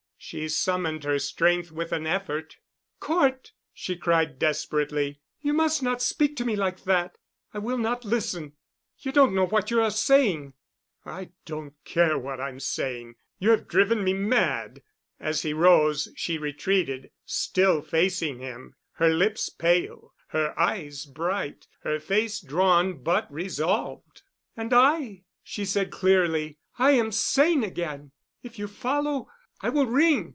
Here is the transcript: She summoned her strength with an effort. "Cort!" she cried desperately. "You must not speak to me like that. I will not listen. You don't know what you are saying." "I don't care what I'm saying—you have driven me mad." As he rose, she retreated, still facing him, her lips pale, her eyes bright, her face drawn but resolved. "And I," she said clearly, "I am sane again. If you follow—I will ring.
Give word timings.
She 0.23 0.49
summoned 0.49 1.03
her 1.03 1.17
strength 1.17 1.71
with 1.71 1.91
an 1.91 2.05
effort. 2.05 2.57
"Cort!" 2.99 3.53
she 3.73 3.95
cried 3.95 4.37
desperately. 4.37 5.19
"You 5.41 5.51
must 5.51 5.81
not 5.81 5.99
speak 5.99 6.35
to 6.37 6.45
me 6.45 6.55
like 6.55 6.83
that. 6.83 7.17
I 7.55 7.57
will 7.57 7.79
not 7.79 8.05
listen. 8.05 8.53
You 8.99 9.11
don't 9.11 9.33
know 9.33 9.47
what 9.47 9.71
you 9.71 9.81
are 9.81 9.89
saying." 9.89 10.53
"I 11.03 11.31
don't 11.45 11.73
care 11.85 12.19
what 12.19 12.39
I'm 12.39 12.59
saying—you 12.59 13.49
have 13.49 13.67
driven 13.67 14.03
me 14.03 14.13
mad." 14.13 14.83
As 15.19 15.41
he 15.41 15.53
rose, 15.53 16.09
she 16.15 16.37
retreated, 16.37 17.09
still 17.25 17.81
facing 17.81 18.37
him, 18.37 18.75
her 18.93 19.09
lips 19.09 19.49
pale, 19.49 20.13
her 20.27 20.57
eyes 20.57 21.05
bright, 21.07 21.65
her 21.81 21.99
face 21.99 22.39
drawn 22.41 23.01
but 23.01 23.29
resolved. 23.33 24.21
"And 24.55 24.71
I," 24.71 25.23
she 25.43 25.65
said 25.65 25.89
clearly, 25.91 26.59
"I 26.77 26.91
am 26.91 27.11
sane 27.11 27.63
again. 27.63 28.11
If 28.43 28.59
you 28.59 28.67
follow—I 28.67 29.69
will 29.69 29.85
ring. 29.85 30.29